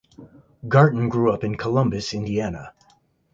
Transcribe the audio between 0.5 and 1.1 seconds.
Garton